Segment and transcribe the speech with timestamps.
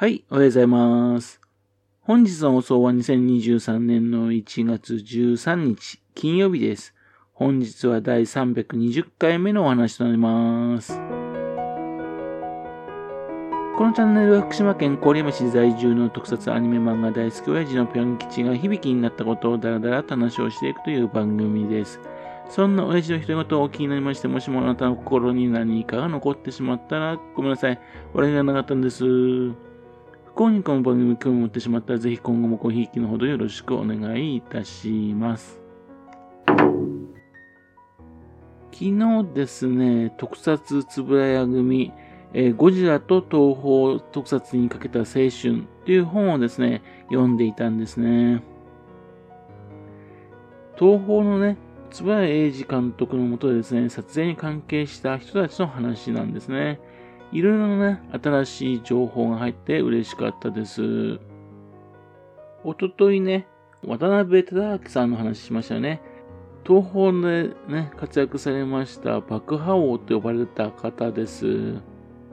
[0.00, 1.42] はい、おはようございます。
[2.00, 6.94] 本日の放送は2023年の1月13日、金曜日です。
[7.34, 10.96] 本日は第320回目のお話となります。
[10.96, 11.02] こ
[13.84, 22.00] のチャンネルは福島県郡山市在住の特撮アニメ漫画大好き親父のぴょん吉が響きになったことをダラダラと話をしていくという番組です。
[22.48, 27.78] そんな親父の人事をお気になりまして、もしもあなたの心に何かが残ってしまったらごめんなさい。
[28.14, 29.69] 笑いがなかったんです。
[30.40, 35.60] 不幸にこの番組興味を持ってしまったら、ぜひ今後もごひいきのほどよろしくお願いいたします。
[38.72, 41.92] 昨日ですね、特撮つぶらや組、
[42.32, 48.42] えーゴジラと東宝特撮にかけた青春という本をですね、読んでいたんですね。
[50.78, 51.58] 東宝のね、
[51.90, 56.80] つぶらや英二監督のもとでですね、撮影に関係した人たちの話なんですね。
[57.32, 61.18] いろいろなね、新しい情報が入って嬉しかったです。
[62.64, 63.46] おとといね、
[63.86, 66.02] 渡辺忠明さんの話しましたよね。
[66.66, 71.76] 東宝でね、活躍されました爆破王と呼ばれた方です。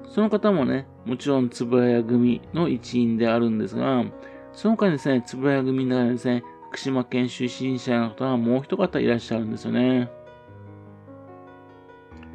[0.10, 4.04] その方もね、もちろんつぶらや組の一員であるんですが、
[4.52, 10.10] その他にですね、つぶらや組の中にですね、福島県出身者の方がもう一方いらっしゃるんですよね。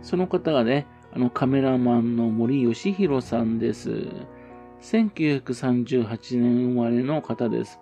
[0.02, 4.08] その方がね、あのカメラマンの森義弘さんです。
[4.80, 7.78] 1938年生まれの方です。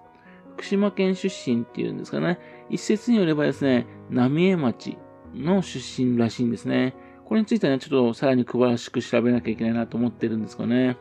[0.57, 2.39] 福島県出身っていうんですかね。
[2.69, 4.99] 一説によればですね、浪江町
[5.35, 6.95] の出身らしいんですね。
[7.25, 10.97] これについてはね、ちょっとさらに詳しく調べなきゃいけないなと思ってるんですかね。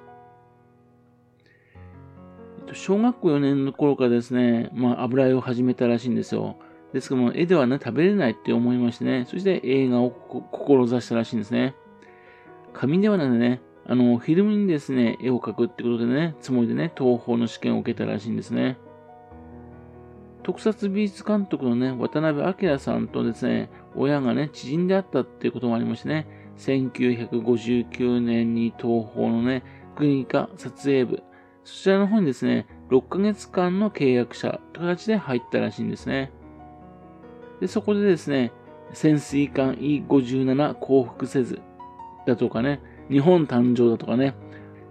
[2.73, 6.57] 小学校4年の頃からですね、まあ油絵を始めたらしいんですよ。
[6.94, 11.75] ですけども、絵ではね、食べれないって思いましてね、そして映画を志したらしいんですね。
[12.73, 18.78] 紙ではなくね、あの、フィルムにですね、絵を描くってことでね、つもりでね、東宝の試験を受けたらしいんですね。
[20.44, 29.63] 特撮美術監督のね、渡辺明さんとですね、親がね、知人であったっていうこともありましてね、1959年に東宝のね、
[29.96, 31.24] 国家撮影部、
[31.63, 36.31] そちらの方にですね、6ヶ月間の契約者という形で入ったらしいんですね。
[37.59, 38.51] で、そこでですね、
[38.94, 41.62] 潜水艦 E57 降伏せず、
[42.29, 44.35] だとかね、日本誕生だとかね、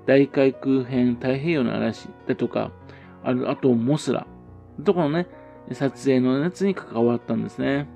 [0.06, 2.70] 大海空編太平洋の嵐だとか、
[3.24, 4.26] ああとモスラ
[4.84, 5.26] とかのね、
[5.72, 7.88] 撮影のやつに関わったんですね。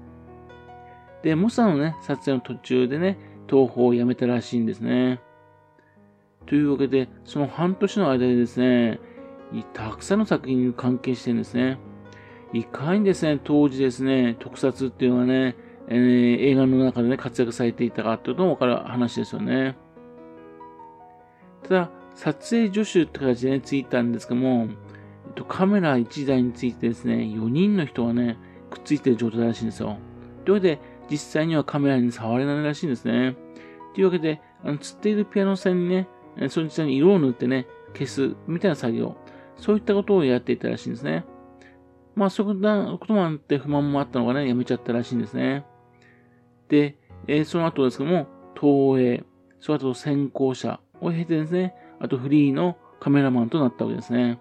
[1.22, 5.20] で、モスラのね、撮影の途中でね、東宝を辞めたらしいんですね。
[6.46, 8.98] というわけで、その半年の間でですね、
[9.72, 11.78] たくさんの作品に関係してるんですね。
[12.52, 15.56] いかにですね、当時ですね、特撮っていうのはね、
[15.88, 19.76] えー映画の中でね、活躍されていたかっていうのもわかる話ですよね。
[21.64, 24.68] ただ、撮影助手って形でね、ついたんですけども、
[25.26, 28.38] えっと、カメラ1台についてですね、4人の人がね、
[28.70, 29.98] くっついてる状態らしいんですよ。
[30.44, 33.36] というわけで、実際にはカメラに触れないらしいんですね。
[33.94, 36.08] というわけで、あの、釣っているピアノ線にね、
[36.48, 39.16] その実際に色を塗ってね、消すみたいな作業、
[39.56, 41.24] そういったことをやっていたらしいんですね。
[42.14, 45.64] まあ、そういったこともあって不満もあったのがね、やめちゃったらしいんですね。
[46.72, 46.96] で、
[47.26, 48.26] えーその後ですけども、
[48.58, 49.24] 東映、
[49.60, 54.38] その後先行者を経てですね、あとフリーのカメラマンとなったわけですね。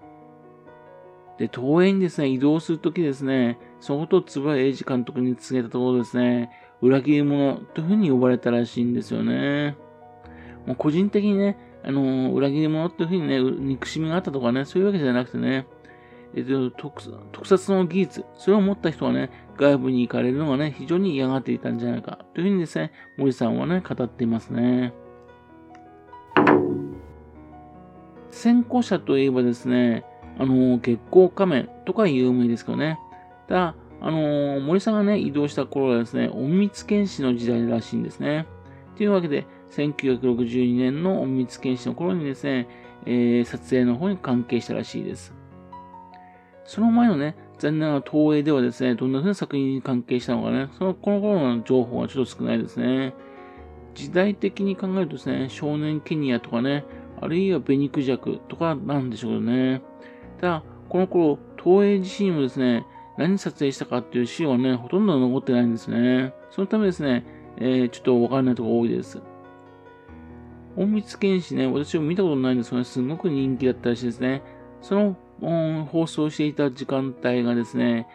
[1.38, 9.76] で、東映にですね、移動するときですね、そのことを円谷英二監督に告げたところですね、裏切り者というふうに呼ばれたらしいんですよね。
[10.66, 15.68] もう個人的にね、あのー裏切り者っていうふうにね、憎しみがあったとかね、そういうわけじゃなくてね、
[16.34, 17.02] えっと、特
[17.46, 19.30] 撮の技術、それを持った人はね、
[19.62, 24.92] 外部に行かれるのがね、非常に嫌がっていたんじゃないか、というふうにですね、森さんはね、語っていますね。
[28.32, 30.04] 先行者といえばですね、
[30.40, 32.98] あの、月光仮面とか有名ですけどね。
[33.48, 38.48] ただ、あの、森さんがね、移動した頃はですね、隠密剣士の時代らしいんですね。
[38.98, 42.68] というわけで、1962年の隠密剣士の頃にですね、
[43.06, 45.36] えー撮影の方に関係したらしいです。
[46.66, 53.14] その前のね、残念ながら東映ではですね、どんな風な作品に関係したのかね、そのこの頃の情報はちょっと少ないですね。
[53.94, 56.86] 時代的に考えるとですね、少年ケニアとかね、
[57.22, 59.82] あるいはベニクジャクとかなんでしょうけどね。
[60.40, 62.84] ただ、この頃、東映自身もですね、
[63.18, 66.34] 何撮影したかっていう資料はね、ほとんど残ってないんですね。
[66.50, 67.26] そのためですね、
[67.58, 69.22] えーちょっとわからないところが多いです。
[70.78, 74.42] 隠密剣士ね、私も見たことないんですけどね、すごく人気だったらしいですね。
[74.82, 78.08] その、うん放送していた時間帯がですね、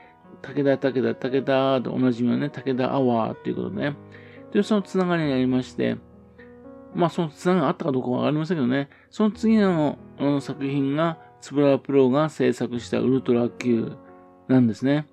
[0.43, 3.97] 武田、武田、武田でおなじみのね、武田アワーということでね。
[4.53, 5.97] で、そのつながりにありまして、
[6.95, 13.93] まあ、そのつながりがあったかどうかわかりませんけどね、その次のの作品が、つぶらプロが制作したウルトラ Q
[14.49, 15.07] なんですね。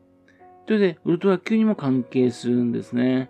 [0.65, 3.29] それで、ウルトラ Q にも関係するんですね。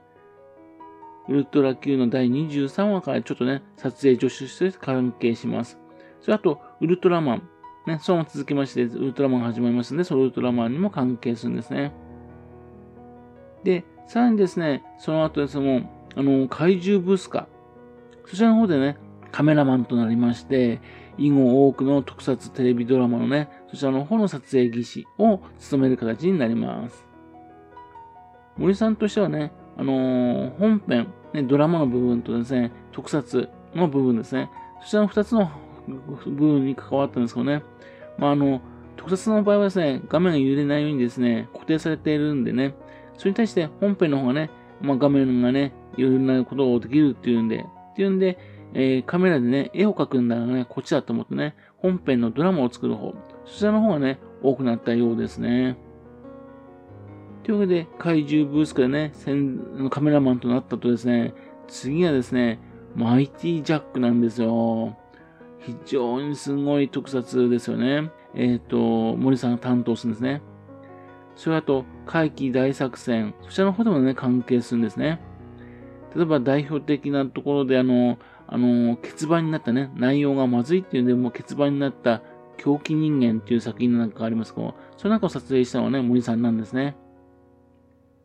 [1.27, 5.79] ウルトラ Q の第23話からちょっとね、撮影助手して関係します。
[6.21, 7.49] それあと、ウルトラマン。
[7.85, 11.93] ね、その続きまして、ウルトラマンが始まりますので、そのウルトラマンにも関係するんですね。
[13.63, 17.47] で、さらにですね、その後ですも、あの、怪獣ブースカ。
[18.25, 18.97] そちらの方でね、
[19.31, 20.81] カメラマンとなりまして、
[21.17, 27.05] 以後多くの特撮テレビドラマのね、そちらの方の撮影技師を務める形になります。
[28.57, 34.49] 森さんとしてはね、あのー、本編、ね、ドラマの部分とですね、特撮の部分ですね、
[34.81, 35.51] そちらの2つの
[35.87, 37.63] 部分に関わったんですけどね、
[38.17, 38.61] まあ、あの、
[38.95, 42.75] 特撮の場合はですね、画面が揺れないようにですね、固定されているんでね、
[43.17, 44.49] それに対して本編の方がね、
[44.81, 48.37] まあ、画面がね、いろんなことができるっていうんで、っていうんで、
[48.73, 53.13] えー、カメラでね、絵を描くんだらね、こっちだと思ってね、本編のドラマを作る方、
[53.45, 55.77] そちらの方がね、多くなったようですね。
[57.43, 59.13] というわけで、怪獣ブースからね、
[59.89, 61.33] カメラマンとなったとですね、
[61.67, 62.59] 次はですね、
[62.95, 64.97] マイティジャックなんですよ。
[65.65, 68.11] 非常にすごい特撮ですよね。
[68.35, 70.41] えっ、ー、と、森さんが担当するんですね。
[71.35, 73.33] それあと、怪奇大作戦。
[73.43, 75.19] そちらの方でもね、関係するんですね。
[76.15, 82.21] 例えば代表的なところで、あの、あの、欠番になったね、内容がまずいっていうんで、もう欠番になった
[82.57, 86.95] 狂気人間っていう作品なんかがありますけど、それなんかを撮影したのはね、森さんなんですね。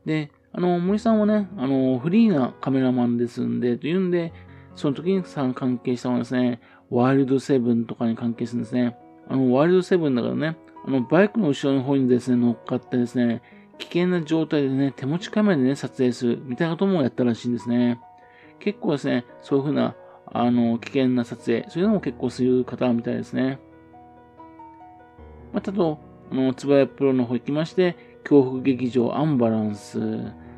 [0.05, 4.33] で、あの、森さんはね、あの、フリーなカメラマンですんで、というんで、
[4.75, 8.97] その時にさん関係したのはですね、ワイルドセブンとかに関係するんですね。
[9.29, 13.43] あの、ワイルドセブンだからね、あの、バイクの後ろの方にですね、乗っかってですね、
[13.79, 18.01] 危険な状態でね、手持ちカメラでね、撮影する、みたいなこともやったらしいんですね。
[18.59, 19.95] 結構ですね、そういうふうな、
[20.27, 23.59] あの、危険な撮影、そういうのも結構する方みたいですね。
[25.53, 25.99] またあと、
[26.31, 30.01] あの、つばやプロの方行きまして、恐怖劇場アンバランス、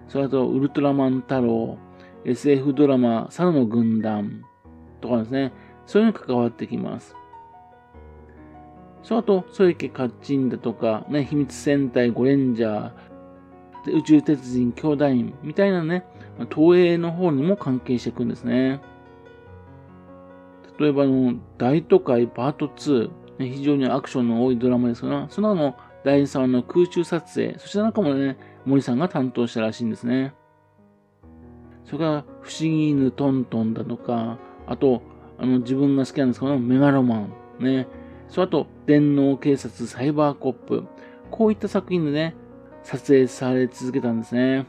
[0.08, 1.78] それとウルトラマン太郎、
[2.24, 4.44] SF ドラマ猿の軍団
[5.00, 5.52] とかですね、
[5.90, 7.16] そういうのに関わってきます。
[9.02, 16.04] その後、ソイケカッチンだとか、ね、秘密戦隊ゴレンジャー、宇宙鉄人兄弟員みたいなね、
[16.54, 18.80] 東映の方にも関係していくんですね。
[20.78, 23.10] 例えばの、大都会パート2、
[23.40, 30.34] ね、非常にアクションの多いドラマですが、その後の第3話の空中撮影、そちらなんかもね、森さんが担当したらしいんですね。
[31.84, 34.38] それから、不思議犬トントンだとか、
[34.68, 35.02] あと、
[35.40, 37.88] あの、自分が好きなんですけど、メガロマン、ね。
[38.28, 40.84] それあと、電脳警察サイバーコップ。
[41.30, 42.36] こういった作品でね、
[42.82, 44.66] 撮影され続けたんですね。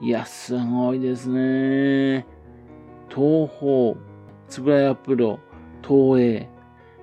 [0.00, 2.26] いや、すごいですね。
[3.08, 3.94] 東宝、
[4.48, 5.40] つぶらやプロ、
[5.86, 6.48] 東映、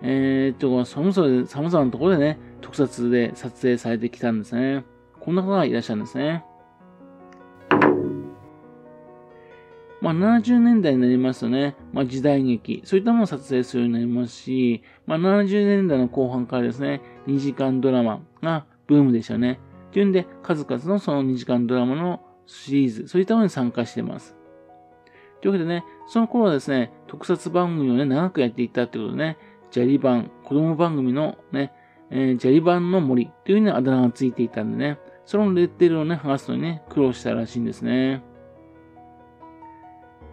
[0.01, 4.85] えー、っと、そもそも様々なところでね、特撮で撮影されてきたんですね。
[5.19, 6.45] こんな方がいらっしゃるんですね。
[10.13, 19.59] まあ、70年代になりますとね、まあ、時代劇、そういったものを撮影するようになりますし、まあ、70年代の後半からですね、2時間ドラマがブームでしたね。
[19.91, 24.35] というんで、数々のその2時間ドラマのシリーズ、そういったものに参加しています。
[25.41, 29.37] というわけでね、その頃はですね、特撮番組をね、長くやっていたってことでね、
[29.69, 31.71] ジャリ版、子供番組のね、
[32.09, 38.23] えー、ジャリ版の森というふうにあだ名がついていたんでね、そのレッテルをね、剥がすのにね、苦労したらしいんですね。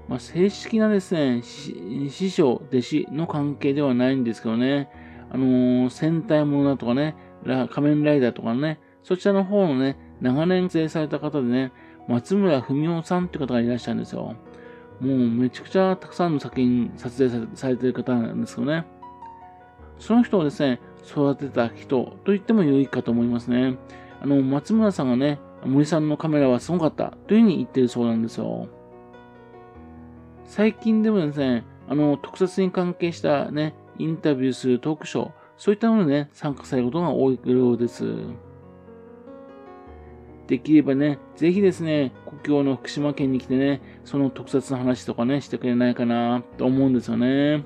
[0.08, 4.88] まあ、正式なですね、師匠、弟子の関係ではないんですけどね、
[5.30, 7.16] あのー、戦隊ものだとかね、
[7.70, 11.72] 仮面ライダーとかね、そちらの方のね、長年制された方でね、
[12.08, 14.36] 松村文夫さんって方がいらっしゃるんですよ。
[15.00, 18.86] もうめちゃくちゃたくさんの作品撮影されてる方なんですけどね。
[19.98, 23.76] その人をですね、育てた人と言っても良いかと思いますね。
[24.20, 28.68] あの、松村さんがね、森さんのカメラはすごかったというふうに言ってるそうなんですよ。
[30.46, 38.04] 最近でもですね、あの、特撮に関係したね、インタビューするトークショー、そういったものにね、参加されることが多いようです。
[40.46, 47.64] できればね、ぜひですね、故郷の福島県に来てね、その特撮の話とかね、してくれないかなと思うんですよね。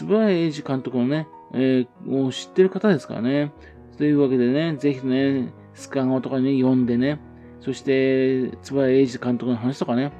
[0.00, 3.52] 円谷英二監督のね、えー、を知ってる方ですからね。
[3.96, 7.20] というわけでね、ぜひね、スカゴとかね、読んでね、
[7.60, 10.12] そして、円谷英二監督の話とかね、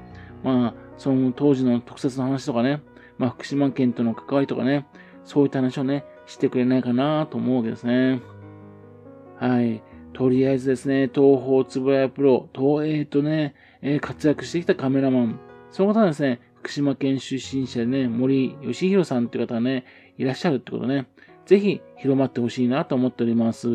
[0.42, 2.82] まあ、その当時の特撮の話とかね、
[3.18, 4.86] まあ、福島県との関わりとかね、
[5.24, 8.20] そういった話をね、してくれないかなと思うわけですね。
[9.38, 9.82] はい。
[10.12, 19.84] とりあえずですね、東方つぶやプロ、東映とね、えー、活躍してきたカメラマン、その方はですね、福島県出身者でね、森義弘さんっていう方がね、
[20.18, 21.06] いらっしゃるってことね、
[21.46, 23.68] ぜひ広まってほしいなと思っております。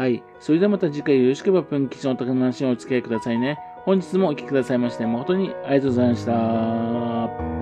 [0.00, 0.22] はい。
[0.40, 3.58] それではまた次回よろしければ、ぷん吉のお宅の話にお付き合いくださいね。
[3.84, 7.59] 本日もお聴きくださいまして、誠にありがとうございました。